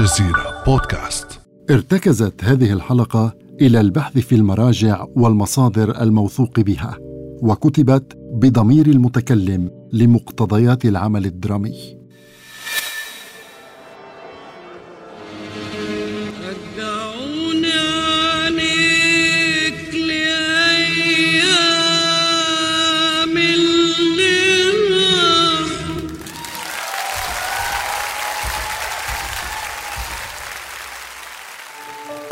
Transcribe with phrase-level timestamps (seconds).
[0.00, 1.40] الجزيرة بودكاست.
[1.70, 6.96] ارتكزت هذه الحلقة إلى البحث في المراجع والمصادر الموثوق بها
[7.42, 11.99] وكتبت بضمير المتكلم لمقتضيات العمل الدرامي.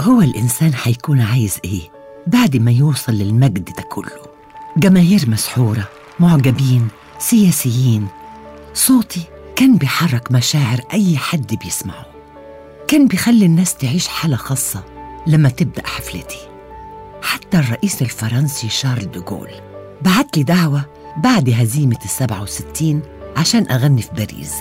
[0.08, 1.80] هو الإنسان حيكون عايز إيه؟
[2.26, 4.22] بعد ما يوصل للمجد ده كله.
[4.76, 5.88] جماهير مسحورة
[6.20, 8.06] معجبين سياسيين.
[8.74, 9.22] صوتي
[9.56, 12.06] كان بيحرك مشاعر أي حد بيسمعه.
[12.88, 14.84] كان بيخلي الناس تعيش حالة خاصة
[15.26, 16.48] لما تبدأ حفلتي.
[17.22, 19.50] حتى الرئيس الفرنسي شارل دوغول
[20.02, 20.84] بعت لي دعوة
[21.16, 23.02] بعد هزيمة السبعة وستين
[23.36, 24.52] عشان أغني في باريس.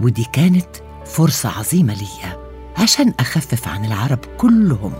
[0.00, 0.76] ودي كانت
[1.06, 2.43] فرصة عظيمة ليا.
[2.78, 4.92] عشان أخفف عن العرب كلهم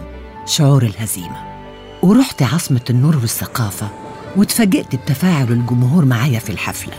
[0.46, 1.54] شعور الهزيمة.
[2.02, 3.88] ورحت عاصمة النور والثقافة
[4.36, 6.94] واتفاجئت بتفاعل الجمهور معايا في الحفلة.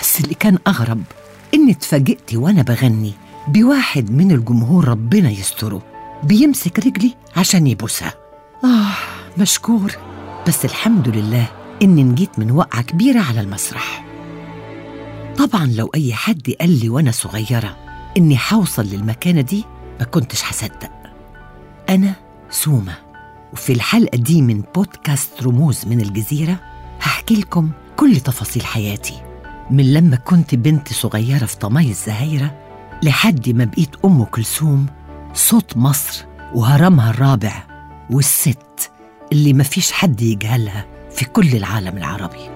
[0.00, 1.02] بس اللي كان أغرب
[1.54, 3.12] إني اتفاجئت وأنا بغني
[3.48, 5.82] بواحد من الجمهور ربنا يستره
[6.22, 8.14] بيمسك رجلي عشان يبوسها.
[8.64, 8.94] آه
[9.38, 9.92] مشكور.
[10.48, 11.46] بس الحمد لله
[11.82, 14.04] إني نجيت من وقعة كبيرة على المسرح.
[15.38, 17.76] طبعا لو أي حد قال لي وأنا صغيرة
[18.16, 19.64] إني حوصل للمكانة دي
[20.00, 20.90] ما كنتش هصدق.
[21.88, 22.14] أنا
[22.50, 22.94] سومة
[23.52, 26.56] وفي الحلقة دي من بودكاست رموز من الجزيرة
[27.00, 29.14] هحكي لكم كل تفاصيل حياتي
[29.70, 32.54] من لما كنت بنت صغيرة في طمي الزهايرة
[33.02, 34.86] لحد ما بقيت أم كلثوم
[35.34, 36.24] صوت مصر
[36.54, 37.62] وهرمها الرابع
[38.10, 38.90] والست
[39.32, 42.50] اللي مفيش حد يجهلها في كل العالم العربي.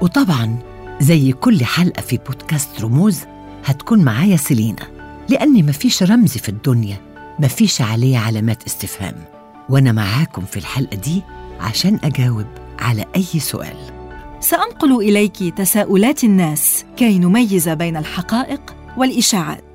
[0.00, 0.58] وطبعا
[1.00, 3.20] زي كل حلقة في بودكاست رموز
[3.64, 4.99] هتكون معايا سيلينا.
[5.30, 6.96] لأن مفيش رمز في الدنيا
[7.38, 9.14] مفيش عليه علامات استفهام.
[9.68, 11.22] وأنا معاكم في الحلقة دي
[11.60, 12.46] عشان أجاوب
[12.78, 13.76] على أي سؤال.
[14.40, 19.69] سأنقل إليك تساؤلات الناس كي نميز بين الحقائق والإشاعات.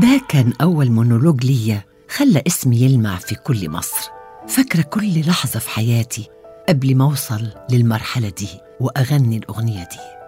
[0.00, 1.84] ده كان أول مونولوج ليا
[2.16, 4.10] خلى اسمي يلمع في كل مصر.
[4.48, 6.28] فاكرة كل لحظة في حياتي
[6.70, 8.48] قبل ما أوصل للمرحلة دي
[8.80, 10.20] وأغني الأغنية دي.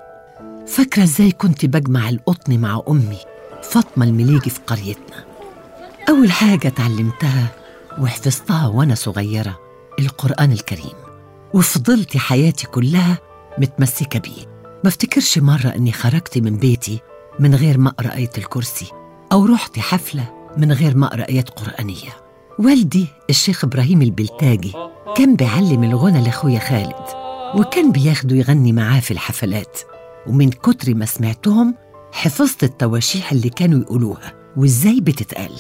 [0.67, 3.19] فاكرة إزاي كنت بجمع القطن مع أمي؟
[3.63, 5.25] فاطمة المليجي في قريتنا.
[6.09, 7.49] أول حاجة اتعلمتها
[7.99, 9.59] وحفظتها وأنا صغيرة
[9.99, 10.97] القرآن الكريم.
[11.55, 13.19] وفضلت حياتي كلها
[13.59, 14.47] متمسكة بيه.
[14.85, 17.01] ما افتكرش مرة إني خرجت من بيتي
[17.41, 18.87] من غير ما أقرأ آية الكرسي
[19.33, 22.11] أو رحت حفلة من غير ما أقرأ آيات قرآنية.
[22.59, 24.73] والدي الشيخ إبراهيم البلتاجي
[25.17, 27.05] كان بيعلم الغنى لأخويا خالد
[27.55, 29.81] وكان بياخده يغني معاه في الحفلات.
[30.27, 31.75] ومن كتر ما سمعتهم
[32.13, 35.53] حفظت التواشيح اللي كانوا يقولوها وإزاي بتتقال.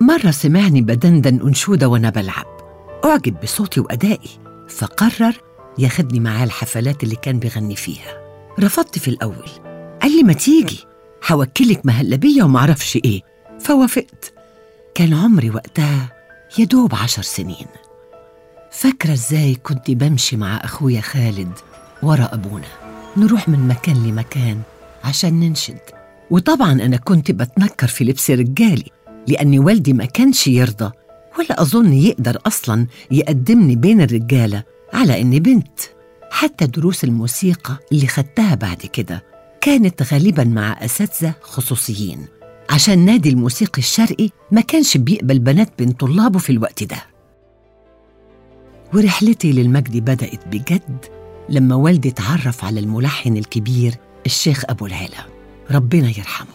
[0.00, 2.46] مرة سمعني بدندن أنشودة وأنا بلعب.
[3.04, 4.30] أعجب بصوتي وأدائي
[4.68, 5.40] فقرر
[5.78, 8.22] ياخدني معاه الحفلات اللي كان بيغني فيها.
[8.60, 9.48] رفضت في الأول.
[10.02, 10.84] قال لي ما تيجي
[11.30, 13.22] هوكلك مهلبية ومعرفش إيه.
[13.60, 14.32] فوافقت.
[14.94, 16.12] كان عمري وقتها
[16.58, 17.66] يدوب عشر سنين.
[18.70, 21.52] فاكرة إزاي كنت بمشي مع أخويا خالد
[22.02, 22.66] ورا أبونا؟
[23.16, 24.60] نروح من مكان لمكان
[25.04, 25.78] عشان ننشد.
[26.30, 28.86] وطبعا أنا كنت بتنكر في لبس رجالي
[29.28, 30.90] لأن والدي ما كانش يرضى
[31.38, 34.62] ولا أظن يقدر أصلا يقدمني بين الرجالة
[34.92, 35.80] على إني بنت.
[36.30, 39.24] حتى دروس الموسيقى اللي خدتها بعد كده
[39.60, 42.26] كانت غالبا مع أساتذة خصوصيين
[42.70, 46.96] عشان نادي الموسيقي الشرقي ما كانش بيقبل بنات بين طلابه في الوقت ده.
[48.94, 51.06] ورحلتي للمجد بدأت بجد
[51.48, 53.94] لما والدي اتعرف على الملحن الكبير
[54.26, 55.26] الشيخ أبو العلا.
[55.70, 56.48] ربنا يرحمه.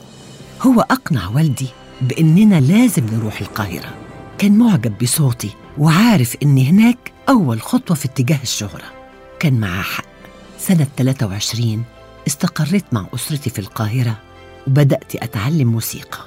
[0.62, 1.68] هو أقنع والدي
[2.02, 3.94] بإننا لازم نروح القاهرة.
[4.38, 8.92] كان معجب بصوتي وعارف إن هناك أول خطوة في اتجاه الشهرة.
[9.40, 10.06] كان معاه حق.
[10.60, 11.84] سنة 23
[12.28, 14.18] استقريت مع أسرتي في القاهرة
[14.68, 16.20] وبدأت أتعلم موسيقى.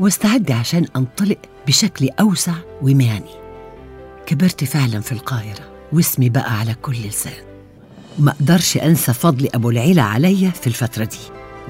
[0.00, 3.43] واستعد عشان أنطلق بشكل أوسع ومهني.
[4.26, 5.60] كبرت فعلا في القاهرة
[5.92, 7.32] واسمي بقى على كل لسان.
[8.18, 11.18] ما أقدرش أنسى فضل أبو العيلة عليا في الفترة دي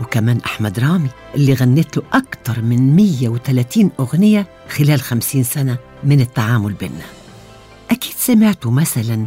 [0.00, 6.72] وكمان أحمد رامي اللي غنيت له أكتر من 130 أغنية خلال 50 سنة من التعامل
[6.72, 7.04] بينا.
[7.90, 9.26] أكيد سمعتوا مثلا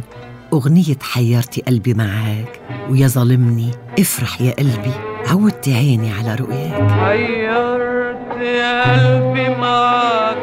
[0.52, 2.60] أغنية حيرتي قلبي معاك
[2.90, 4.92] ويا ظالمني افرح يا قلبي
[5.26, 6.90] عودت عيني على رؤياك.
[6.90, 10.36] حيرت قلبي معاك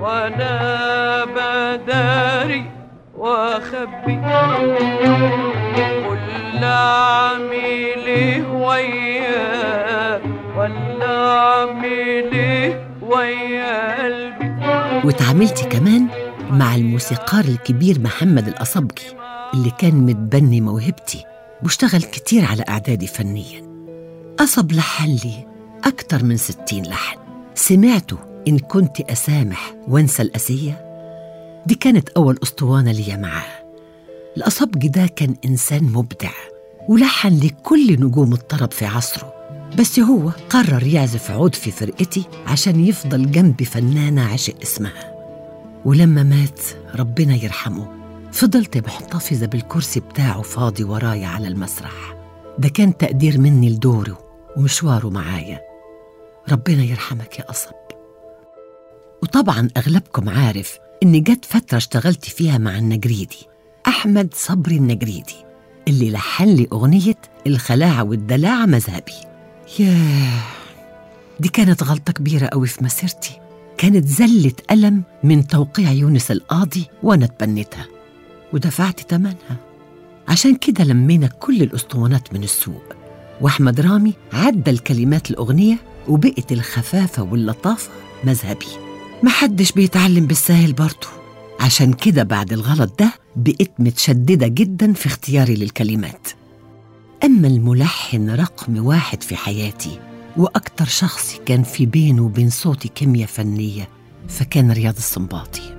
[0.00, 0.87] وأنا
[2.48, 2.64] بداري
[3.18, 4.16] وأخبي.
[6.08, 10.22] قل اعمل إيه وياك
[10.56, 15.06] ولا إيه ويا قلبي.
[15.06, 16.06] واتعاملت كمان
[16.50, 19.04] مع الموسيقار الكبير محمد الأصبجي
[19.54, 21.24] اللي كان متبني موهبتي
[21.62, 23.68] واشتغل كتير على إعدادي فنيا.
[24.38, 25.46] قصب لحن لي
[25.84, 27.18] أكتر من ستين لحن.
[27.54, 28.18] سمعته
[28.48, 30.87] إن كنت أسامح وأنسى الأسية
[31.66, 33.58] دي كانت أول أسطوانة ليا معاه.
[34.36, 36.30] الأصبجي ده كان إنسان مبدع
[36.88, 39.34] ولحن لكل نجوم الطرب في عصره.
[39.78, 45.14] بس هو قرر يعزف عود في فرقتي عشان يفضل جنب فنانة عشق اسمها.
[45.84, 46.60] ولما مات
[46.94, 47.88] ربنا يرحمه
[48.32, 52.14] فضلت محتفظة بالكرسي بتاعه فاضي ورايا على المسرح.
[52.58, 54.18] ده كان تقدير مني لدوره
[54.56, 55.60] ومشواره معايا.
[56.52, 57.70] ربنا يرحمك يا قصب
[59.22, 63.46] وطبعا أغلبكم عارف إن جت فترة اشتغلت فيها مع النجريدي
[63.86, 65.36] أحمد صبري النجريدي
[65.88, 67.14] اللي لحن لي أغنية
[67.46, 69.12] الخلاعة والدلاعة مذهبي.
[69.78, 70.40] ياه
[71.40, 73.40] دي كانت غلطة كبيرة قوي في مسيرتي.
[73.78, 77.86] كانت زلة ألم من توقيع يونس القاضي وأنا اتبنيتها
[78.52, 79.56] ودفعت تمنها.
[80.28, 82.82] عشان كده لمينا كل الأسطوانات من السوق
[83.40, 85.78] وأحمد رامي عدل كلمات الأغنية
[86.08, 87.90] وبقت الخفافة واللطافة
[88.24, 88.87] مذهبي.
[89.22, 91.08] محدش بيتعلم بالساهل برضه
[91.60, 96.28] عشان كده بعد الغلط ده بقيت متشددة جدا في اختياري للكلمات.
[97.24, 100.00] أما الملحن رقم واحد في حياتي
[100.36, 103.88] وأكتر شخص كان في بينه وبين صوتي كيمياء فنية
[104.28, 105.76] فكان رياض السنباطي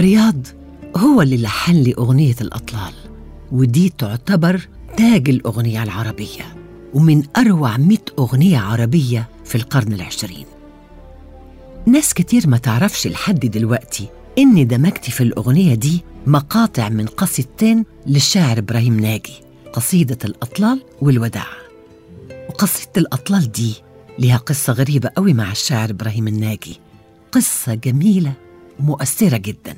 [0.00, 0.46] رياض
[0.96, 2.92] هو اللي لحن لي أغنية الأطلال
[3.52, 6.56] ودي تعتبر تاج الأغنية العربية
[6.94, 10.46] ومن أروع مئة أغنية عربية في القرن العشرين.
[11.86, 18.58] ناس كتير ما تعرفش لحد دلوقتي إني دمجت في الأغنية دي مقاطع من قصيدتين للشاعر
[18.58, 19.32] إبراهيم ناجي
[19.72, 21.46] قصيدة الأطلال والوداع.
[22.48, 23.74] وقصيدة الأطلال دي
[24.18, 26.80] ليها قصة غريبة قوي مع الشاعر إبراهيم الناجي.
[27.32, 28.32] قصة جميلة
[28.80, 29.76] مؤثرة جدا.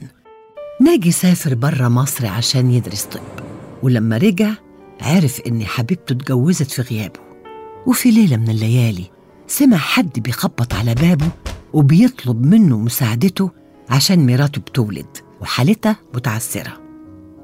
[0.81, 3.21] ناجي سافر برا مصر عشان يدرس طب
[3.83, 4.51] ولما رجع
[5.01, 7.21] عرف إن حبيبته اتجوزت في غيابه.
[7.87, 9.05] وفي ليلة من الليالي
[9.47, 11.29] سمع حد بيخبط على بابه
[11.73, 13.51] وبيطلب منه مساعدته
[13.91, 16.81] عشان مراته بتولد وحالتها متعسرة.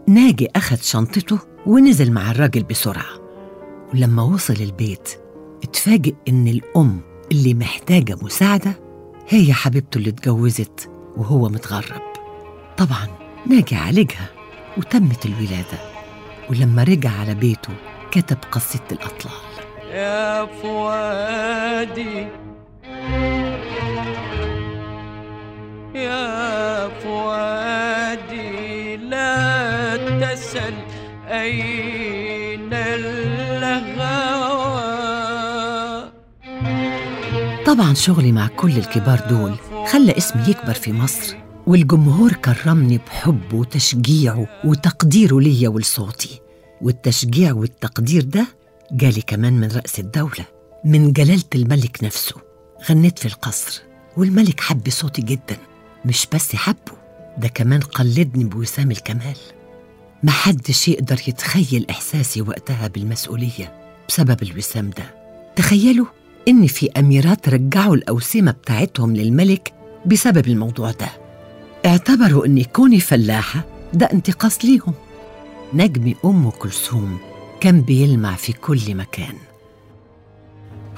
[0.09, 3.21] ناجي أخد شنطته ونزل مع الراجل بسرعة.
[3.95, 5.09] ولما وصل البيت
[5.65, 7.01] اتفاجئ إن الأم
[7.33, 8.73] اللي محتاجة مساعدة
[9.29, 12.03] هي حبيبته اللي اتجوزت وهو متغرب.
[12.77, 13.09] طبعا
[13.47, 14.29] ناجي عالجها
[14.77, 15.79] وتمت الولادة.
[16.51, 17.75] ولما رجع على بيته
[18.11, 19.33] كتب قصيدة الأطلال.
[19.91, 22.27] يا فؤادي
[25.95, 30.75] يا فؤادي لا تسل
[31.29, 34.05] أين الهوى؟
[37.67, 39.55] طبعا شغلي مع كل الكبار دول
[39.93, 41.37] خلى اسمي يكبر في مصر
[41.67, 46.41] والجمهور كرمني بحبه وتشجيعه وتقديره ليا ولصوتي
[46.83, 48.47] والتشجيع والتقدير ده
[48.93, 50.45] جالي كمان من رأس الدولة
[50.85, 52.35] من جلالة الملك نفسه.
[52.91, 53.83] غنيت في القصر
[54.17, 55.57] والملك حب صوتي جدا.
[56.05, 56.93] مش بس حبه
[57.39, 59.37] ده كمان قلدني بوسام الكمال.
[60.23, 63.73] محدش يقدر يتخيل إحساسي وقتها بالمسؤولية
[64.09, 65.05] بسبب الوسام ده.
[65.57, 66.07] تخيلوا
[66.49, 69.73] إن في أميرات رجعوا الأوسمة بتاعتهم للملك
[70.07, 71.09] بسبب الموضوع ده.
[71.87, 74.95] اعتبروا إن كوني فلاحة ده انتقاص ليهم.
[75.75, 77.19] نجم أم كلثوم
[77.61, 79.35] كان بيلمع في كل مكان.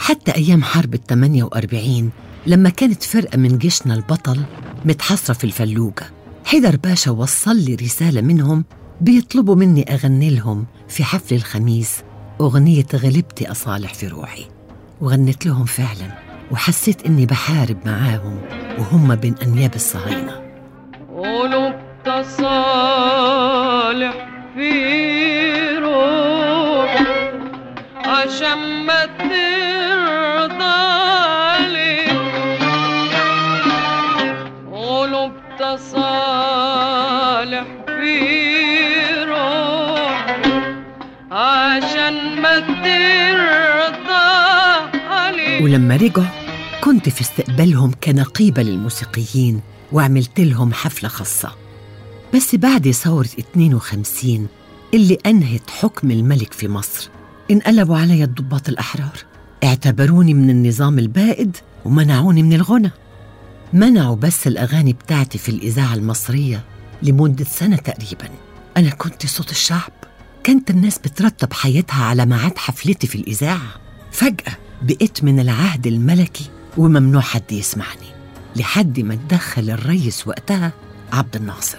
[0.06, 2.10] حتى أيام حرب الثمانية وأربعين
[2.46, 4.42] لما كانت فرقة من جيشنا البطل
[4.84, 6.06] متحصرة في الفلوجة
[6.44, 8.64] حيدر باشا وصل لي رسالة منهم
[9.00, 12.02] بيطلبوا مني أغني لهم في حفل الخميس
[12.40, 14.44] أغنية غلبتي أصالح في روحي.
[15.00, 16.18] وغنيت لهم فعلا
[16.50, 18.40] وحسيت إني بحارب معاهم
[18.78, 20.40] وهم بين أنياب الصهاينة.
[21.16, 23.36] قلوب تصالح
[24.54, 24.72] في
[25.78, 27.02] روح
[28.04, 29.06] عشان ما
[41.76, 44.26] عشان ما ترضى
[45.64, 46.26] ولما رجعوا
[46.80, 49.60] كنت في استقبالهم كنقيبة للموسيقيين
[49.92, 51.52] وعملت لهم حفلة خاصة.
[52.34, 54.48] بس بعد ثورة 52
[54.94, 57.10] اللي أنهت حكم الملك في مصر
[57.50, 59.16] انقلبوا علي الضباط الأحرار.
[59.64, 62.90] اعتبروني من النظام البائد ومنعوني من الغنى.
[63.72, 66.64] منعوا بس الأغاني بتاعتي في الإذاعة المصرية
[67.02, 68.28] لمدة سنة تقريبا.
[68.76, 69.95] أنا كنت صوت الشعب.
[70.46, 73.80] كانت الناس بترتب حياتها على ميعاد حفلتي في الإذاعة.
[74.12, 76.44] فجأة بقيت من العهد الملكي
[76.76, 78.06] وممنوع حد يسمعني
[78.56, 80.72] لحد ما اتدخل الريس وقتها
[81.12, 81.78] عبد الناصر.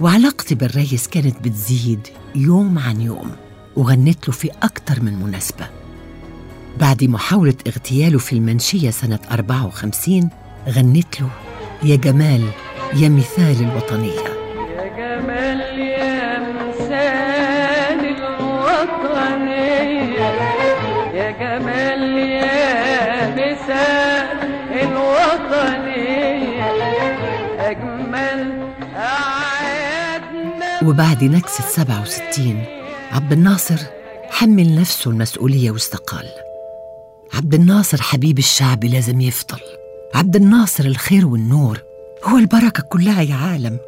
[0.00, 3.30] وعلاقتي بالريس كانت بتزيد يوم عن يوم
[3.76, 5.68] وغنيت له في أكتر من مناسبة.
[6.80, 10.30] بعد محاولة اغتياله في المنشية سنة 54
[10.68, 11.30] غنيت له
[11.82, 12.48] يا جمال
[12.94, 14.31] يا مثال الوطنية
[30.86, 32.64] وبعد نكسة 67
[33.12, 33.76] عبد الناصر
[34.30, 36.28] حمل نفسه المسؤولية واستقال.
[37.34, 39.60] عبد الناصر حبيب الشعب لازم يفضل.
[40.14, 41.82] عبد الناصر الخير والنور
[42.24, 43.78] هو البركة كلها يا عالم.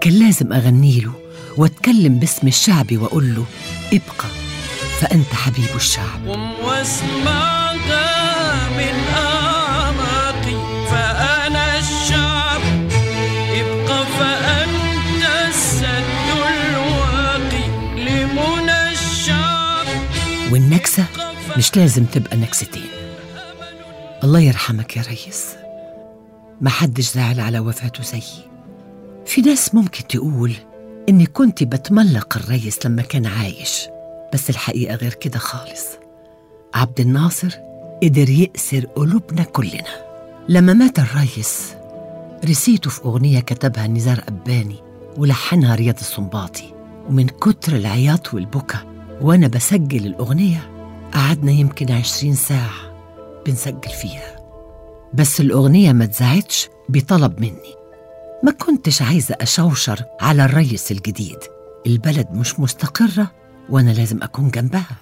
[0.00, 1.12] كان لازم أغني له
[1.56, 3.44] وأتكلم باسم الشعب وأقول له
[3.86, 4.28] ابقى
[5.00, 6.26] فأنت حبيب الشعب.
[20.82, 21.06] والنكسة
[21.56, 22.82] مش لازم تبقى نكستين.
[24.24, 25.46] الله يرحمك يا ريس.
[26.60, 28.44] ما حدش زعل على وفاته زيي.
[29.26, 30.52] في ناس ممكن تقول
[31.08, 33.88] إني كنت بتملق الريس لما كان عايش
[34.32, 35.86] بس الحقيقة غير كده خالص.
[36.74, 37.50] عبد الناصر
[38.02, 40.04] قدر يأسر قلوبنا كلنا.
[40.48, 41.74] لما مات الريس
[42.44, 44.76] رسيته في أغنية كتبها نزار أباني
[45.16, 46.74] ولحنها رياض السنباطي
[47.08, 48.78] ومن كتر العياط والبكا
[49.20, 50.71] وأنا بسجل الأغنية
[51.14, 52.92] قعدنا يمكن عشرين ساعة
[53.46, 54.36] بنسجل فيها.
[55.14, 57.74] بس الأغنية ما اتذاعتش بطلب مني.
[58.44, 61.38] ما كنتش عايزة أشوشر على الريس الجديد.
[61.86, 63.30] البلد مش مستقرة
[63.70, 64.96] وأنا لازم أكون جنبها.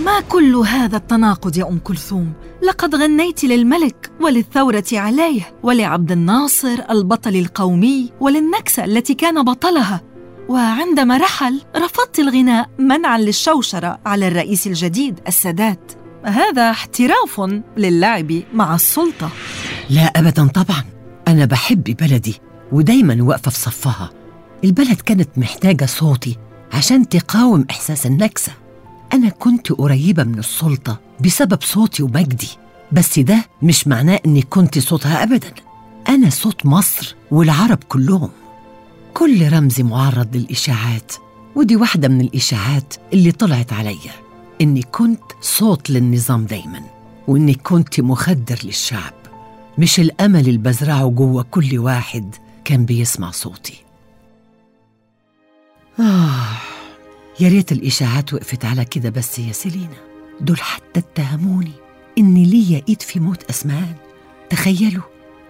[0.00, 7.36] ما كل هذا التناقض يا أم كلثوم؟ لقد غنيت للملك وللثورة عليه ولعبد الناصر البطل
[7.36, 10.00] القومي وللنكسة التي كان بطلها.
[10.48, 15.92] وعندما رحل رفضت الغناء منعا للشوشرة على الرئيس الجديد السادات.
[16.24, 17.40] هذا احتراف
[17.76, 19.30] للعب مع السلطة.
[19.90, 20.84] لا أبدا طبعا.
[21.28, 22.40] أنا بحب بلدي
[22.72, 24.10] ودايما واقفة في صفها.
[24.64, 26.36] البلد كانت محتاجة صوتي
[26.72, 28.52] عشان تقاوم إحساس النكسة.
[29.12, 32.48] أنا كنت قريبة من السلطة بسبب صوتي ومجدي.
[32.92, 35.52] بس ده مش معناه إني كنت صوتها أبدا.
[36.08, 38.30] أنا صوت مصر والعرب كلهم.
[39.18, 41.12] كل رمزي معرض للإشاعات.
[41.56, 44.12] ودي واحدة من الإشاعات اللي طلعت عليا
[44.60, 46.82] إني كنت صوت للنظام دايما
[47.28, 49.12] وإني كنت مخدر للشعب.
[49.78, 52.34] مش الأمل اللي بزرعه جوه كل واحد
[52.64, 53.84] كان بيسمع صوتي.
[56.00, 56.56] آه
[57.40, 59.98] يا ريت الإشاعات وقفت على كده بس يا سيلينا.
[60.40, 61.72] دول حتى اتهموني
[62.18, 63.94] إن ليا إيد في موت أسمعان
[64.50, 65.04] تخيلوا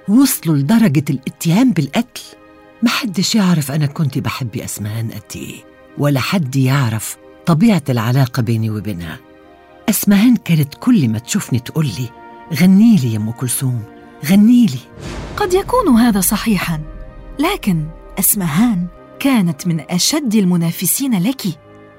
[0.09, 2.38] وصلوا لدرجة الاتهام بالقتل.
[2.83, 5.65] محدش يعرف أنا كنت بحب أسمهان قد إيه
[5.99, 7.17] ولا حد يعرف
[7.47, 9.19] طبيعة العلاقة بيني وبينها.
[9.89, 12.09] أسمهان كانت كل ما تشوفني تقول لي
[12.55, 13.83] غني لي يا أم كلثوم
[14.27, 14.79] غني لي.
[15.37, 16.81] قد يكون هذا صحيحا
[17.39, 17.87] لكن
[18.19, 18.87] اسمهان
[19.21, 21.43] كانت من أشد المنافسين لك.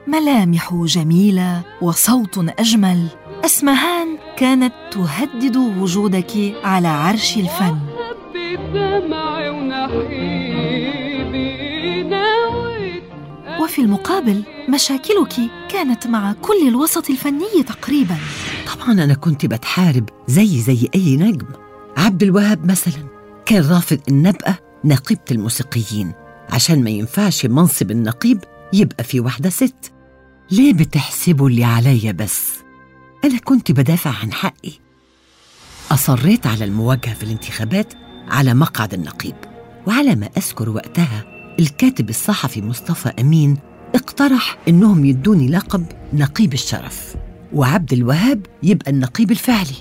[0.08, 3.08] ملامح جميلة وصوت أجمل.
[3.46, 7.80] اسمهان كانت تهدد وجودك على عرش الفن.
[8.74, 10.50] بدمعي ونحيبي
[13.62, 15.36] وفي المقابل مشاكلك
[15.70, 18.18] كانت مع كل الوسط الفني تقريبا.
[18.76, 21.48] طبعا أنا كنت بتحارب زي زي أي نجم.
[21.98, 23.04] عبد الوهاب مثلا
[23.46, 24.54] كان رافض إن أبقى
[24.86, 26.14] نقيبة الموسيقيين.
[26.50, 29.92] عشان ما ينفعش منصب النقيب يبقى في واحدة ست.
[30.52, 32.52] ليه بتحسبوا اللي عليا بس؟
[33.26, 34.72] أنا كنت بدافع عن حقي.
[35.92, 37.94] أصريت على المواجهة في الانتخابات
[38.32, 39.36] على مقعد النقيب.
[39.88, 41.26] وعلى ما أذكر وقتها
[41.60, 43.58] الكاتب الصحفي مصطفى أمين
[43.96, 47.16] اقترح إنهم يدوني لقب نقيب الشرف.
[47.54, 49.76] وعبد الوهاب يبقى النقيب الفعلي.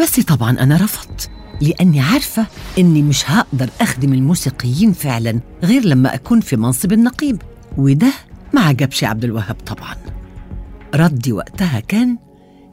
[0.00, 2.46] بس طبعا أنا رفضت لأني عارفة
[2.78, 7.42] إني مش هقدر أخدم الموسيقيين فعلا غير لما أكون في منصب النقيب.
[7.76, 8.12] وده
[8.54, 9.96] ما عجبش عبد الوهاب طبعا.
[10.94, 12.18] ردي وقتها كان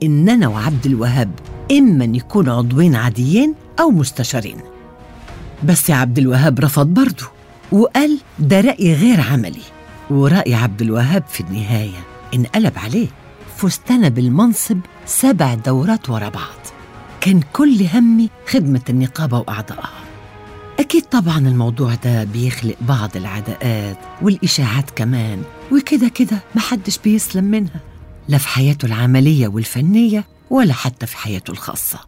[0.03, 1.31] إن أنا وعبد الوهاب
[1.71, 4.57] إما نكون عضوين عاديين أو مستشارين.
[5.63, 7.25] بس عبد الوهاب رفض برضه
[7.71, 9.61] وقال ده رأي غير عملي.
[10.09, 13.07] ورأي عبد الوهاب في النهاية انقلب عليه.
[13.91, 16.59] أنا بالمنصب سبع دورات ورا بعض.
[17.21, 20.03] كان كل همي خدمة النقابة وأعضائها.
[20.79, 27.79] أكيد طبعا الموضوع ده بيخلق بعض العداءات والإشاعات كمان وكده كده محدش بيسلم منها.
[28.27, 31.99] لا في حياته العملية والفنية ولا حتى في حياته الخاصة.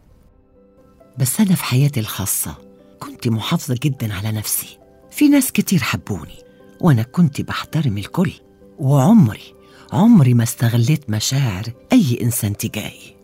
[1.18, 2.54] بس أنا في حياتي الخاصة
[2.98, 4.78] كنت محافظة جدا على نفسي.
[5.10, 6.38] في ناس كتير حبوني
[6.80, 8.32] وأنا كنت بحترم الكل.
[8.78, 9.54] وعمري
[9.92, 13.16] عمري ما استغليت مشاعر أي إنسان تجاهي.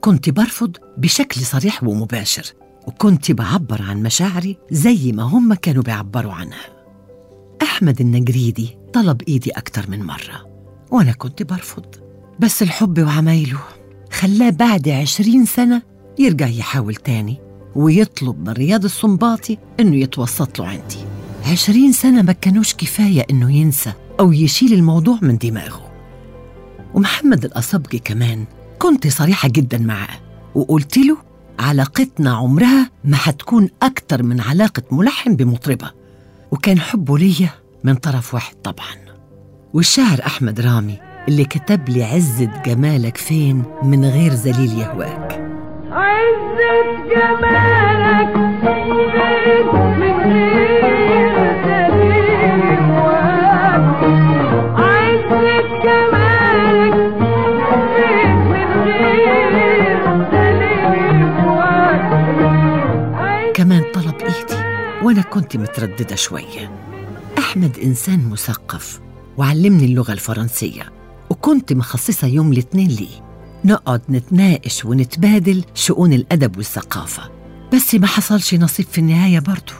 [0.00, 2.52] كنت برفض بشكل صريح ومباشر
[2.86, 6.74] وكنت بعبر عن مشاعري زي ما هم كانوا بيعبروا عنها.
[7.62, 10.46] أحمد النجريدي طلب إيدي أكتر من مرة
[10.90, 11.86] وأنا كنت برفض.
[12.40, 13.60] بس الحب وعمايله
[14.12, 15.82] خلاه بعد عشرين سنة
[16.18, 17.43] يرجع يحاول تاني.
[17.76, 20.98] ويطلب من رياض السنباطي إنه يتوسط له عندي.
[21.46, 25.90] عشرين سنة ما كانوش كفاية إنه ينسى أو يشيل الموضوع من دماغه.
[26.94, 28.44] ومحمد الأصبجي كمان
[28.78, 30.18] كنت صريحة جدا معاه
[30.54, 31.16] وقلت له
[31.58, 35.90] علاقتنا عمرها ما هتكون أكتر من علاقة ملحن بمطربة.
[36.50, 37.50] وكان حبه ليا
[37.84, 38.96] من طرف واحد طبعا.
[39.74, 45.43] والشاعر أحمد رامي اللي كتب لي عزة جمالك فين من غير ذليل يهواك.
[63.54, 64.62] كمان طلب إيدي
[65.02, 66.70] وأنا كنت مترددة شوية.
[67.38, 69.00] أحمد إنسان مثقف
[69.36, 70.92] وعلمني اللغة الفرنسية
[71.30, 73.23] وكنت مخصصة يوم الاثنين ليه.
[73.64, 77.30] نقعد نتناقش ونتبادل شؤون الأدب والثقافة.
[77.74, 79.72] بس ما حصلش نصيب في النهاية برضه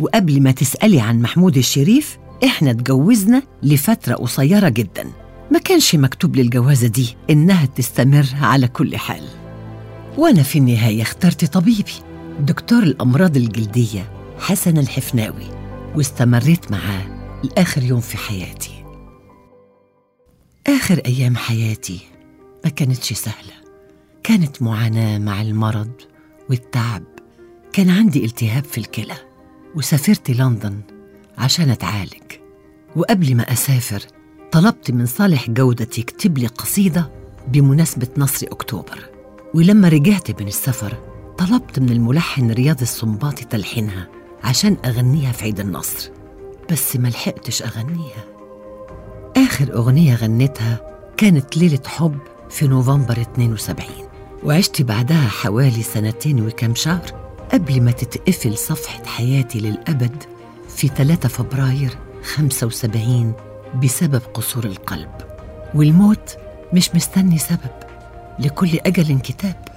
[0.00, 5.10] وقبل ما تسألي عن محمود الشريف إحنا اتجوزنا لفترة قصيرة جدا.
[5.52, 9.24] ما كانش مكتوب للجوازة دي إنها تستمر على كل حال.
[10.18, 11.92] وأنا في النهاية اخترت طبيبي
[12.40, 15.46] دكتور الأمراض الجلدية حسن الحفناوي
[15.96, 18.84] واستمريت معاه لآخر يوم في حياتي.
[20.66, 22.00] آخر أيام حياتي
[22.64, 23.52] ما كانتش سهلة.
[24.22, 25.90] كانت معاناة مع المرض
[26.50, 27.02] والتعب.
[27.72, 29.14] كان عندي التهاب في الكلى
[29.74, 30.80] وسافرت لندن
[31.38, 32.22] عشان أتعالج.
[32.96, 34.02] وقبل ما أسافر
[34.52, 37.10] طلبت من صالح جودة يكتب لي قصيدة
[37.48, 39.10] بمناسبة نصر أكتوبر.
[39.54, 40.98] ولما رجعت من السفر
[41.38, 44.08] طلبت من الملحن رياض السنباطي تلحينها
[44.44, 46.10] عشان أغنيها في عيد النصر.
[46.72, 48.24] بس ما لحقتش أغنيها.
[49.36, 50.80] آخر أغنية غنيتها
[51.16, 52.18] كانت ليلة حب
[52.50, 53.88] في نوفمبر 72
[54.44, 57.20] وعشت بعدها حوالي سنتين وكم شهر
[57.52, 60.22] قبل ما تتقفل صفحة حياتي للأبد
[60.76, 61.98] في 3 فبراير
[62.34, 63.32] 75
[63.82, 65.10] بسبب قصور القلب.
[65.74, 66.36] والموت
[66.72, 67.70] مش مستني سبب
[68.38, 69.68] لكل أجل كتاب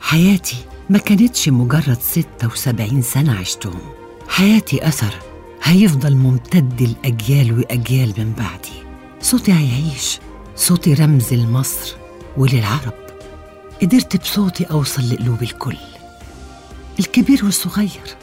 [0.00, 0.56] حياتي
[0.90, 3.80] ما كانتش مجرد 76 سنة عشتهم.
[4.28, 5.14] حياتي أثر
[5.62, 8.82] هيفضل ممتد لأجيال وأجيال من بعدي.
[9.20, 10.18] صوتي هيعيش.
[10.60, 11.96] صوتي رمز لمصر
[12.36, 12.92] وللعرب.
[13.82, 15.76] قدرت بصوتي أوصل لقلوب الكل.
[16.98, 18.16] الكبير والصغير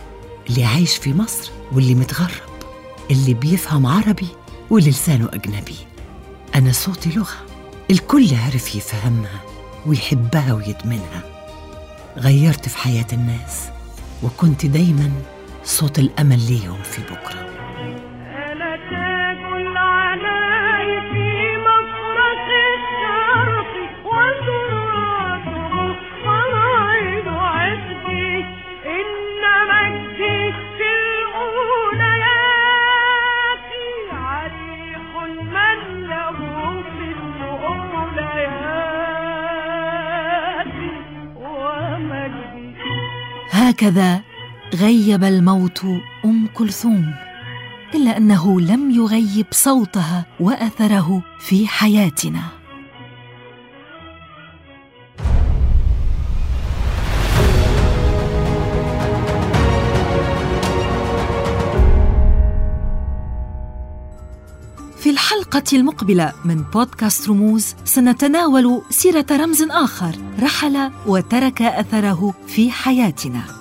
[0.49, 2.49] اللي عايش في مصر واللي متغرب
[3.11, 4.27] اللي بيفهم عربي
[4.69, 5.75] واللي لسانه أجنبي.
[6.55, 7.45] أنا صوتي لغة
[7.91, 9.41] الكل عرف يفهمها
[9.85, 11.21] ويحبها ويدمنها.
[12.17, 13.63] غيرت في حياة الناس
[14.23, 15.11] وكنت دايما
[15.63, 17.56] صوت الأمل ليهم في بكرة.
[43.67, 44.21] هكذا
[44.73, 45.85] غيب الموت
[46.25, 47.13] أم كلثوم
[47.95, 52.41] إلا أنه لم يغيب صوتها وأثره في حياتنا
[64.97, 73.56] في الحلقة المقبلة من بودكاست رموز سنتناول سيرة رمز آخر رحل وترك أثره في حياتنا.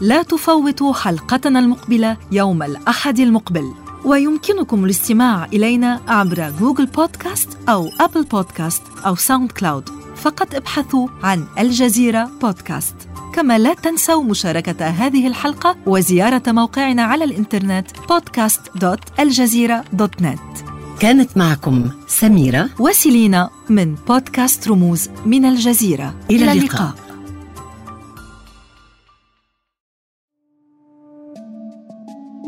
[0.00, 3.72] لا تفوتوا حلقتنا المقبلة يوم الأحد المقبل.
[4.04, 9.88] ويمكنكم الاستماع إلينا عبر جوجل بودكاست أو أبل بودكاست أو ساوند كلاود.
[10.16, 12.94] فقط ابحثوا عن الجزيرة بودكاست.
[13.34, 20.66] كما لا تنسوا مشاركة هذه الحلقة وزيارة موقعنا على الإنترنت podcast.aljazeera.net
[21.00, 26.14] كانت معكم سميرة وسيلينا من بودكاست رموز من الجزيرة.
[26.30, 27.05] إلى اللقاء.